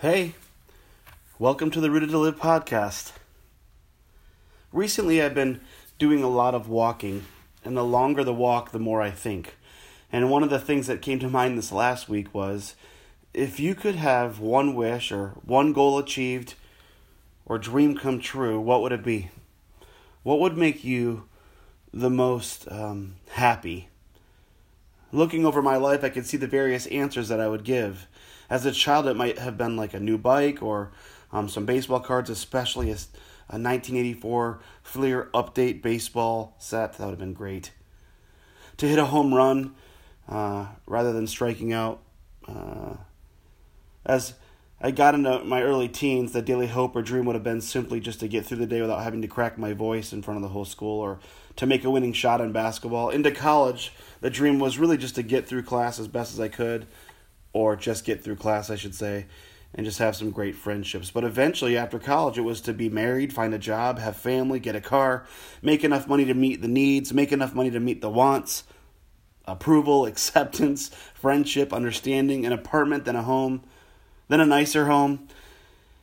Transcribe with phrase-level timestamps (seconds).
[0.00, 0.32] Hey,
[1.38, 3.12] welcome to the Rooted to Live podcast.
[4.72, 5.60] Recently, I've been
[5.98, 7.26] doing a lot of walking,
[7.66, 9.58] and the longer the walk, the more I think.
[10.10, 12.76] And one of the things that came to mind this last week was
[13.34, 16.54] if you could have one wish or one goal achieved
[17.44, 19.28] or dream come true, what would it be?
[20.22, 21.28] What would make you
[21.92, 23.90] the most um, happy?
[25.12, 28.06] Looking over my life, I could see the various answers that I would give.
[28.50, 30.90] As a child, it might have been like a new bike or
[31.32, 32.98] um, some baseball cards, especially a,
[33.48, 36.98] a 1984 Fleer Update baseball set.
[36.98, 37.70] That would have been great.
[38.78, 39.76] To hit a home run
[40.28, 42.02] uh, rather than striking out.
[42.48, 42.96] Uh,
[44.04, 44.34] as
[44.80, 48.00] I got into my early teens, the daily hope or dream would have been simply
[48.00, 50.42] just to get through the day without having to crack my voice in front of
[50.42, 51.20] the whole school or
[51.56, 53.10] to make a winning shot in basketball.
[53.10, 56.48] Into college, the dream was really just to get through class as best as I
[56.48, 56.86] could,
[57.52, 59.26] or just get through class, I should say,
[59.74, 61.10] and just have some great friendships.
[61.10, 64.76] But eventually, after college, it was to be married, find a job, have family, get
[64.76, 65.26] a car,
[65.62, 68.64] make enough money to meet the needs, make enough money to meet the wants,
[69.46, 73.62] approval, acceptance, friendship, understanding, an apartment, then a home,
[74.28, 75.28] then a nicer home,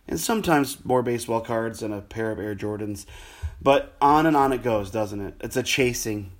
[0.07, 3.05] and sometimes more baseball cards and a pair of Air Jordans.
[3.61, 5.35] But on and on it goes, doesn't it?
[5.41, 6.31] It's a chasing.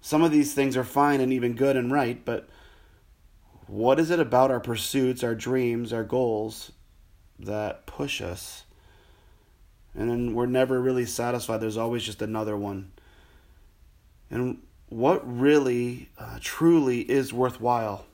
[0.00, 2.48] Some of these things are fine and even good and right, but
[3.72, 6.72] what is it about our pursuits, our dreams, our goals
[7.38, 8.64] that push us?
[9.94, 11.62] And then we're never really satisfied.
[11.62, 12.92] There's always just another one.
[14.30, 14.58] And
[14.90, 18.04] what really, uh, truly is worthwhile?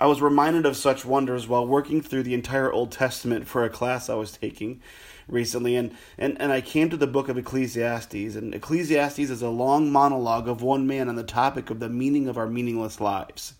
[0.00, 3.68] I was reminded of such wonders while working through the entire Old Testament for a
[3.68, 4.80] class I was taking
[5.28, 9.50] recently and, and, and I came to the book of Ecclesiastes and Ecclesiastes is a
[9.50, 13.52] long monologue of one man on the topic of the meaning of our meaningless lives.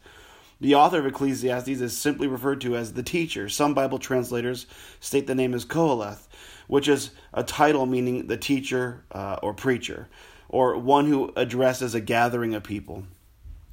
[0.60, 3.48] The author of Ecclesiastes is simply referred to as the teacher.
[3.48, 4.66] Some Bible translators
[5.00, 6.28] state the name as Qoheleth,
[6.66, 10.08] which is a title meaning the teacher uh, or preacher,
[10.48, 13.04] or one who addresses a gathering of people.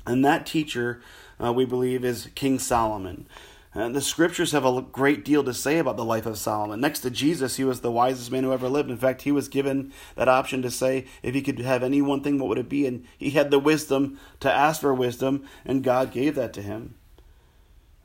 [0.06, 1.02] And that teacher
[1.44, 3.28] uh, we believe, is King Solomon.
[3.78, 6.82] The scriptures have a great deal to say about the life of Solomon.
[6.82, 8.90] Next to Jesus, he was the wisest man who ever lived.
[8.90, 12.24] In fact, he was given that option to say if he could have any one
[12.24, 12.88] thing, what would it be?
[12.88, 16.96] And he had the wisdom to ask for wisdom, and God gave that to him.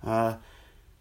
[0.05, 0.35] Uh,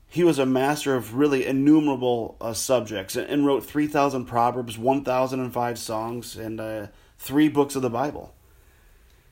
[0.07, 5.79] he was a master of really innumerable uh, subjects and, and, wrote 3,000 proverbs, 1,005
[5.79, 6.88] songs, and uh,
[7.19, 8.33] three books of the Bible.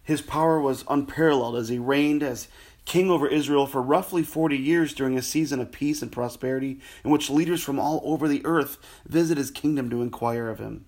[0.03, 2.47] His power was unparalleled as he reigned as
[2.89, 7.11] king over Israel for roughly 40 years during a season of peace and prosperity in
[7.11, 10.85] which leaders from all over the earth visit his kingdom to inquire of him.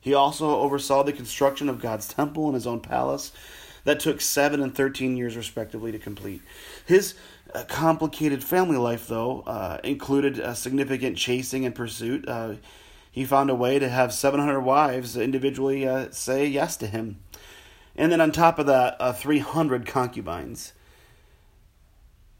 [0.00, 3.30] He also oversaw the construction of God's temple and his own palace
[3.84, 6.42] that took 7 and 13 years respectively to complete.
[6.84, 7.14] His
[7.54, 12.28] uh, complicated family life, though, uh, included a significant chasing and pursuit.
[12.28, 12.54] Uh,
[13.08, 17.20] he found a way to have 700 wives individually uh, say yes to him.
[17.94, 20.72] And then on top of that, uh, 300 concubines.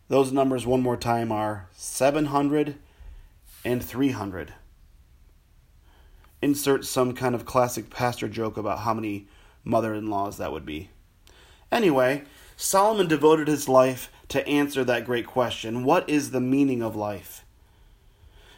[0.08, 2.76] Those numbers, one more time, are 700
[3.64, 4.54] and 300.
[6.40, 9.28] Insert some kind of classic pastor joke about how many
[9.64, 10.88] mother in laws that would be.
[11.70, 12.22] Anyway,
[12.56, 17.44] Solomon devoted his life to answer that great question what is the meaning of life?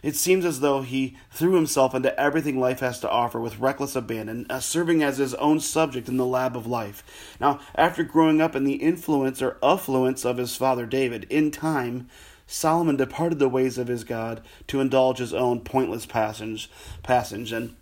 [0.02, 3.94] It seems as though he threw himself into everything life has to offer with reckless
[3.94, 7.02] abandon, uh, serving as his own subject in the lab of life.
[7.40, 12.08] Now, after growing up in the influence or affluence of his father David, in time,
[12.46, 16.68] Solomon departed the ways of his God to indulge his own pointless passage
[17.52, 17.76] and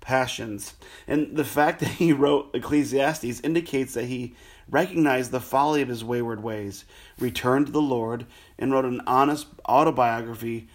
[0.00, 0.74] passions.
[1.08, 4.34] And the fact that he wrote Ecclesiastes indicates that he
[4.68, 6.84] recognized the folly of his wayward ways,
[7.18, 8.26] returned to the Lord,
[8.58, 10.68] and wrote an honest autobiography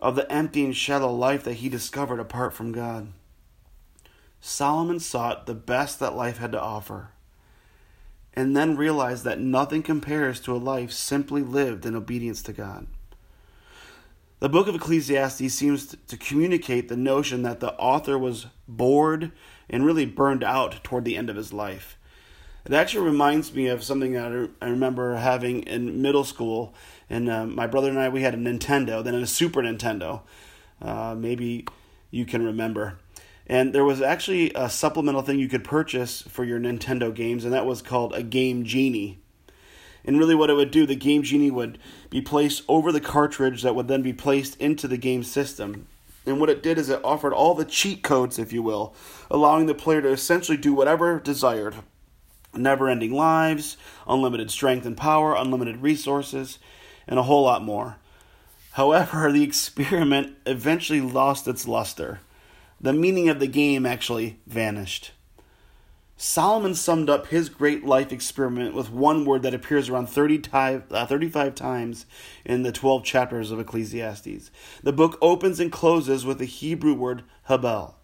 [0.00, 3.12] of the empty and shallow life that he discovered apart from God.
[4.40, 7.08] Solomon sought the best that life had to offer,
[8.34, 12.86] and then realized that nothing compares to a life simply lived in obedience to God.
[14.40, 19.32] The book of Ecclesiastes seems to communicate the notion that the author was bored
[19.68, 21.98] and really burned out toward the end of his life.
[22.68, 26.74] It actually reminds me of something that I remember having in middle school.
[27.08, 30.20] And uh, my brother and I, we had a Nintendo, then a Super Nintendo.
[30.82, 31.66] Uh, maybe
[32.10, 32.98] you can remember.
[33.46, 37.54] And there was actually a supplemental thing you could purchase for your Nintendo games, and
[37.54, 39.18] that was called a Game Genie.
[40.04, 41.78] And really, what it would do, the Game Genie would
[42.10, 45.86] be placed over the cartridge that would then be placed into the game system.
[46.26, 48.94] And what it did is it offered all the cheat codes, if you will,
[49.30, 51.76] allowing the player to essentially do whatever desired
[52.58, 53.76] never ending lives,
[54.06, 56.58] unlimited strength and power, unlimited resources,
[57.06, 57.96] and a whole lot more.
[58.72, 62.20] However, the experiment eventually lost its luster.
[62.80, 65.12] The meaning of the game actually vanished.
[66.20, 70.82] Solomon summed up his great life experiment with one word that appears around 30 time,
[70.90, 72.06] uh, 35 times
[72.44, 74.50] in the 12 chapters of Ecclesiastes.
[74.82, 77.94] The book opens and closes with the Hebrew word habel.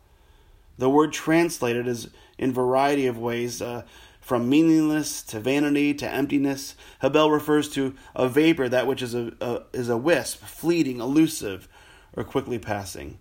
[0.79, 2.09] The word translated is
[2.39, 3.83] in variety of ways, uh,
[4.25, 6.77] from meaningless to vanity to emptiness.
[7.03, 11.69] Habel refers to a vapor, that which is a, a is a wisp, fleeting, elusive,
[12.17, 13.19] or quickly passing.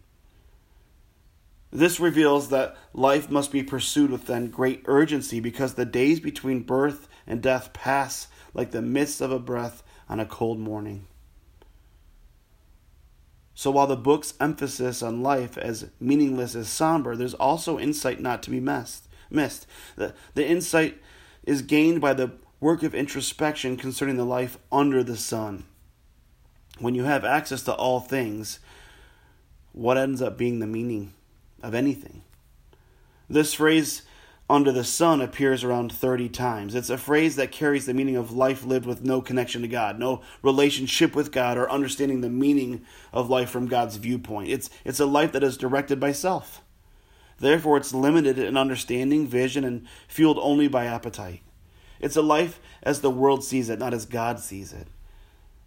[1.72, 6.62] This reveals that life must be pursued with then great urgency because the days between
[6.62, 11.06] birth and death pass like the mist of a breath on a cold morning.
[13.54, 18.42] So while the book's emphasis on life as meaningless is somber, there's also insight not
[18.44, 19.10] to be missed.
[19.34, 19.68] Missed.
[19.96, 21.02] The, the insight
[21.44, 25.66] is gained by the work of introspection concerning the life under the sun.
[26.80, 28.60] When you have access to all things,
[29.74, 31.14] what ends up being the meaning?
[31.64, 32.22] of anything.
[33.30, 34.04] This phrase,
[34.50, 36.76] under the sun, appears around 30 times.
[36.76, 39.98] It's a phrase that carries the meaning of life lived with no connection to God,
[39.98, 44.50] no relationship with God, or understanding the meaning of life from God's viewpoint.
[44.50, 46.62] It's, it's a life that is directed by self.
[47.40, 51.42] Therefore, it's limited in understanding, vision, and fueled only by appetite.
[52.00, 54.88] It's a life as the world sees it, not as God sees it.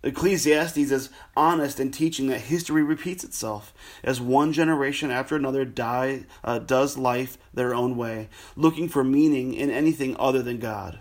[0.03, 3.75] Ecclesiastes is honest in teaching that history repeats itself
[4.05, 9.53] as one generation after another die, uh, does life their own way, looking for meaning
[9.53, 11.01] in anything other than God.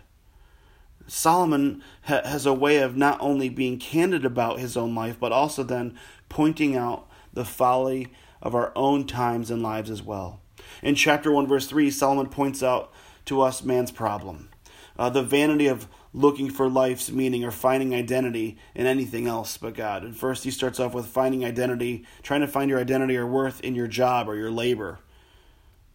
[1.07, 5.31] Solomon ha- has a way of not only being candid about his own life, but
[5.31, 5.95] also then
[6.29, 8.07] pointing out the folly
[8.41, 10.39] of our own times and lives as well.
[10.81, 12.91] In chapter 1, verse 3, Solomon points out
[13.25, 14.49] to us man's problem
[14.97, 19.73] uh, the vanity of looking for life's meaning or finding identity in anything else but
[19.73, 20.03] God.
[20.03, 23.59] And first, he starts off with finding identity, trying to find your identity or worth
[23.61, 24.99] in your job or your labor.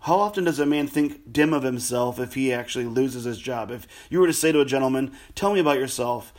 [0.01, 3.71] How often does a man think dim of himself if he actually loses his job?
[3.71, 6.33] If you were to say to a gentleman, Tell me about yourself,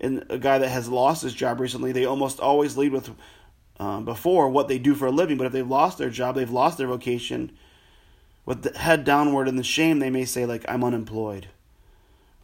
[0.00, 3.10] and a guy that has lost his job recently, they almost always lead with
[3.78, 5.36] um, before what they do for a living.
[5.36, 7.56] But if they've lost their job, they've lost their vocation,
[8.46, 11.48] with the head downward in the shame, they may say, like, I'm unemployed.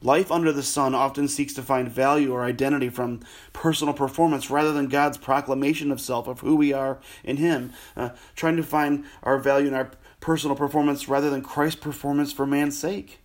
[0.03, 3.21] Life under the sun often seeks to find value or identity from
[3.53, 7.73] personal performance rather than God's proclamation of self, of who we are in Him.
[7.97, 12.47] Uh, trying to find our value in our personal performance rather than Christ's performance for
[12.47, 13.21] man's sake.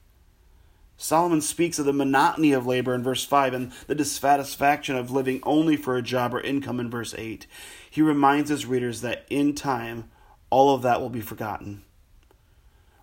[0.97, 5.39] Solomon speaks of the monotony of labor in verse 5 and the dissatisfaction of living
[5.43, 7.47] only for a job or income in verse 8.
[7.89, 10.09] He reminds his readers that in time,
[10.49, 11.83] all of that will be forgotten.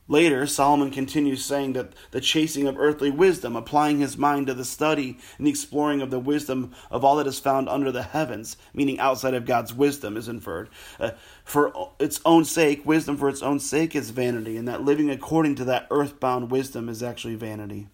[0.07, 4.65] Later, Solomon continues saying that the chasing of earthly wisdom, applying his mind to the
[4.65, 8.59] study and the exploring of the wisdom of all that is found under the heavens,
[8.75, 10.69] meaning outside of God's wisdom, is inferred.
[11.01, 11.13] Uh,
[11.43, 15.55] for its own sake, wisdom for its own sake is vanity, and that living according
[15.55, 17.89] to that earthbound wisdom is actually vanity.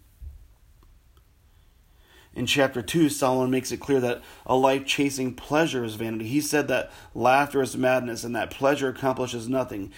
[2.35, 6.27] In chapter 2, Solomon makes it clear that a life chasing pleasure is vanity.
[6.27, 9.93] He said that laughter is madness and that pleasure accomplishes nothing.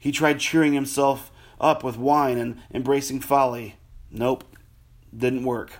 [0.00, 3.76] He tried cheering himself up with wine and embracing folly.
[4.10, 4.44] Nope,
[5.16, 5.72] didn't work.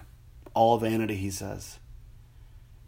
[0.55, 1.79] All vanity, he says.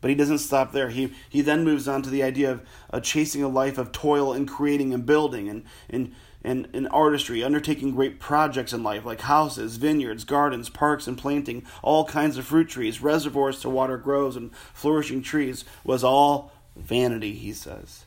[0.01, 0.91] But he doesn't stop there.
[0.91, 2.63] He, he then moves on to the idea of
[2.93, 6.13] uh, chasing a life of toil and creating and building and, and,
[6.43, 11.65] and, and artistry, undertaking great projects in life like houses, vineyards, gardens, parks, and planting
[11.83, 17.35] all kinds of fruit trees, reservoirs to water groves, and flourishing trees was all vanity,
[17.35, 18.05] he says.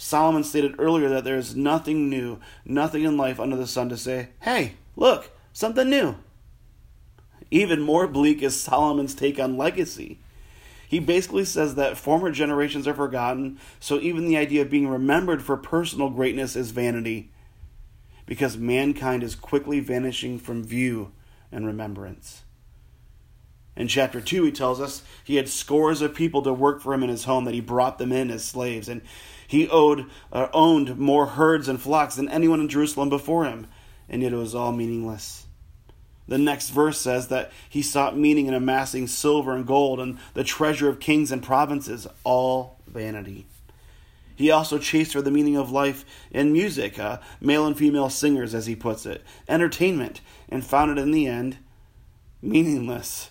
[0.00, 3.96] Solomon stated earlier that there is nothing new, nothing in life under the sun to
[3.96, 6.14] say, hey, look, something new.
[7.50, 10.20] Even more bleak is Solomon's take on legacy.
[10.88, 15.42] He basically says that former generations are forgotten, so even the idea of being remembered
[15.42, 17.32] for personal greatness is vanity,
[18.24, 21.10] because mankind is quickly vanishing from view
[21.50, 22.44] and remembrance.
[23.78, 27.04] In chapter 2, he tells us he had scores of people to work for him
[27.04, 28.88] in his home, that he brought them in as slaves.
[28.88, 29.02] And
[29.46, 33.68] he owed, uh, owned more herds and flocks than anyone in Jerusalem before him.
[34.08, 35.46] And yet it was all meaningless.
[36.26, 40.42] The next verse says that he sought meaning in amassing silver and gold and the
[40.42, 43.46] treasure of kings and provinces, all vanity.
[44.34, 48.54] He also chased for the meaning of life in music, uh, male and female singers,
[48.54, 51.58] as he puts it, entertainment, and found it in the end
[52.42, 53.30] meaningless.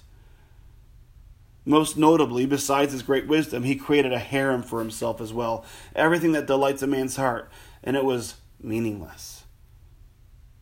[1.67, 5.65] Most notably, besides his great wisdom, he created a harem for himself as well.
[5.93, 7.51] Everything that delights a man's heart,
[7.83, 9.43] and it was meaningless.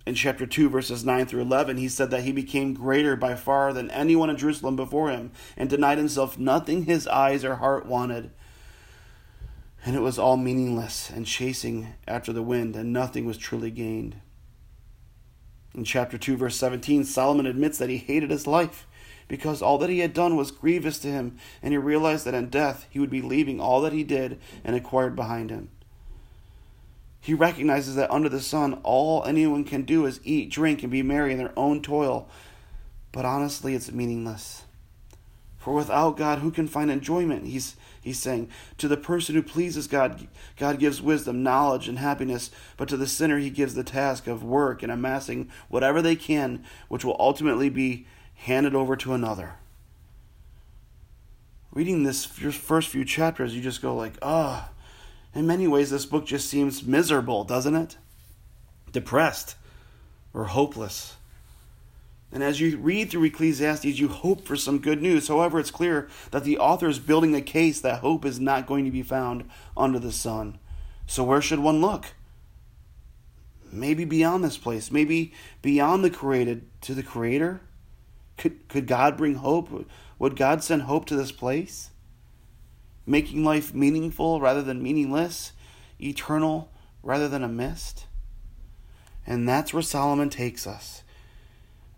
[0.08, 3.72] In chapter 2, verses 9 through 11, he said that he became greater by far
[3.72, 8.32] than anyone in Jerusalem before him, and denied himself nothing his eyes or heart wanted.
[9.86, 14.16] And it was all meaningless and chasing after the wind, and nothing was truly gained.
[15.76, 18.88] In chapter 2, verse 17, Solomon admits that he hated his life
[19.28, 22.50] because all that he had done was grievous to him, and he realized that in
[22.50, 25.70] death he would be leaving all that he did and acquired behind him.
[27.20, 31.02] He recognizes that under the sun, all anyone can do is eat, drink, and be
[31.02, 32.30] merry in their own toil.
[33.12, 34.62] But honestly, it's meaningless.
[35.58, 37.48] For without God, who can find enjoyment?
[37.48, 38.50] He's, he's saying.
[38.78, 40.28] To the person who pleases God,
[40.58, 42.52] God gives wisdom, knowledge, and happiness.
[42.78, 46.64] But to the sinner, he gives the task of work and amassing whatever they can,
[46.90, 49.54] which will ultimately be handed over to another.
[51.74, 54.70] Reading this first few chapters, you just go like, ah.
[54.70, 54.72] Oh.
[55.36, 57.98] In many ways, this book just seems miserable, doesn't it?
[58.94, 59.56] Depressed
[60.34, 61.18] or hopeless.
[62.32, 65.28] And as you read through Ecclesiastes, you hope for some good news.
[65.28, 68.86] However, it's clear that the author is building a case that hope is not going
[68.86, 70.58] to be found under the sun.
[71.08, 72.08] So, where should one look?
[73.72, 77.62] Maybe beyond this place, maybe beyond the created to the Creator?
[78.38, 79.88] Could, could God bring hope?
[80.20, 81.92] Would God send hope to this place?
[83.06, 85.54] Making life meaningful rather than meaningless,
[86.02, 86.72] eternal
[87.04, 88.08] rather than a mist?
[89.28, 91.04] And that's where Solomon takes us.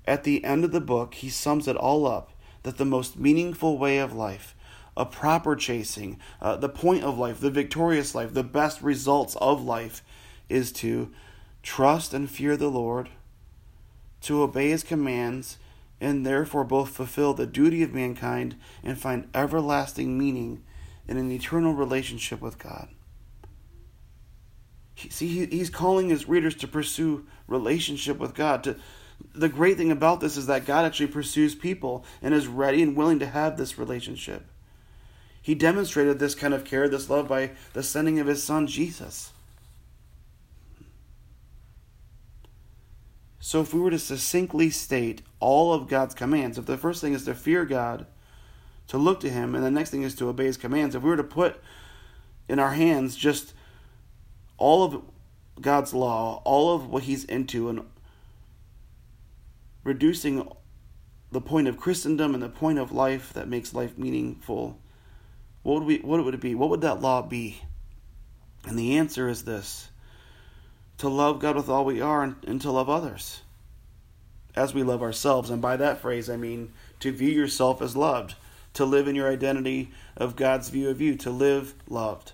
[0.06, 2.32] At the end of the book, he sums it all up
[2.64, 4.56] that the most meaningful way of life,
[4.96, 9.64] a proper chasing, uh, the point of life, the victorious life, the best results of
[9.64, 10.04] life,
[10.50, 11.12] is to
[11.62, 13.10] trust and fear the Lord,
[14.22, 15.58] to obey his commands,
[16.00, 20.64] and therefore both fulfill the duty of mankind and find everlasting meaning
[21.08, 22.90] in an eternal relationship with God.
[25.10, 28.64] See, he's calling his readers to pursue relationship with God.
[28.64, 28.76] To,
[29.34, 32.96] the great thing about this is that God actually pursues people and is ready and
[32.96, 34.46] willing to have this relationship.
[35.42, 39.32] He demonstrated this kind of care, this love, by the sending of his son, Jesus.
[43.48, 47.14] So, if we were to succinctly state all of God's commands, if the first thing
[47.14, 48.06] is to fear God,
[48.90, 51.10] to look to Him, and the next thing is to obey His commands, if we
[51.10, 51.64] were to put
[52.50, 53.54] in our hands just
[54.58, 55.02] all of
[55.62, 57.86] God's law, all of what He's into, and
[59.86, 60.46] reducing
[61.32, 64.78] the point of Christendom and the point of life that makes life meaningful,
[65.64, 66.54] what would we what would it be?
[66.54, 67.62] What would that law be?
[68.66, 69.90] And the answer is this
[70.98, 73.42] to love God with all we are and, and to love others
[74.56, 75.50] as we love ourselves.
[75.50, 78.36] And by that phrase, I mean to view yourself as loved,
[78.74, 82.34] to live in your identity of God's view of you, to live loved.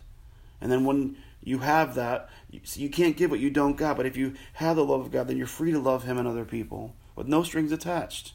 [0.61, 4.05] And then when you have that, you, you can't give what you don't got, but
[4.05, 6.45] if you have the love of God, then you're free to love Him and other
[6.45, 8.33] people with no strings attached.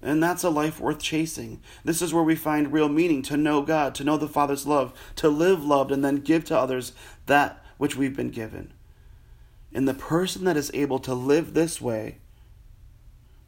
[0.00, 1.60] And that's a life worth chasing.
[1.84, 4.92] This is where we find real meaning to know God, to know the Father's love,
[5.16, 6.92] to live loved, and then give to others
[7.26, 8.72] that which we've been given.
[9.74, 12.18] And the person that is able to live this way,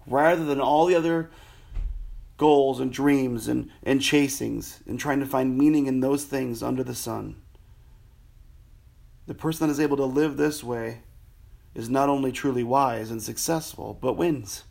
[0.09, 1.31] rather than all the other
[2.37, 6.83] goals and dreams and, and chasings and trying to find meaning in those things under
[6.83, 7.37] the sun,
[9.29, 11.03] the person that is able to live this way
[11.73, 14.65] is not only truly wise and successful, but wins.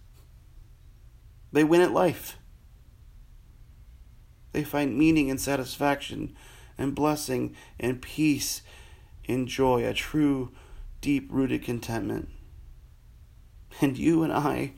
[1.54, 2.38] They win at life.
[4.52, 6.36] They find meaning and satisfaction
[6.78, 8.62] and blessing and peace
[9.26, 10.52] enjoy a true,
[11.02, 12.30] deep rooted contentment.
[13.82, 14.74] And you and I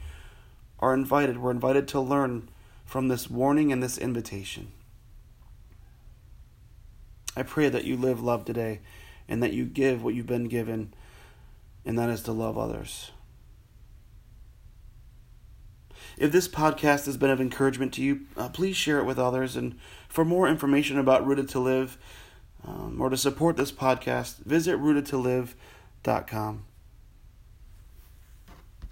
[0.79, 2.49] are invited, we're invited to learn
[2.85, 4.71] from this warning and this invitation.
[7.35, 8.79] I pray that you live love today
[9.27, 10.93] and that you give what you've been given,
[11.85, 13.11] and that is to love others.
[16.17, 19.57] If this podcast has been of encouragement to you, uh, please share it with others.
[19.57, 21.97] And for more information about Rooted to Live,
[22.65, 26.65] um, or to support this podcast, visit rootedtolive.com.